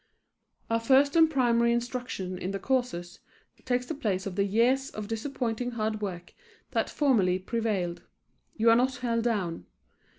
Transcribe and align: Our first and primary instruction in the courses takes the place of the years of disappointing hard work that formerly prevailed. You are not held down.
Our 0.67 0.79
first 0.79 1.15
and 1.15 1.29
primary 1.29 1.71
instruction 1.71 2.39
in 2.39 2.49
the 2.49 2.57
courses 2.57 3.19
takes 3.65 3.85
the 3.85 3.93
place 3.93 4.25
of 4.25 4.35
the 4.35 4.45
years 4.45 4.89
of 4.89 5.07
disappointing 5.07 5.69
hard 5.73 6.01
work 6.01 6.33
that 6.71 6.89
formerly 6.89 7.37
prevailed. 7.37 8.01
You 8.57 8.71
are 8.71 8.75
not 8.75 8.95
held 8.95 9.23
down. 9.25 9.67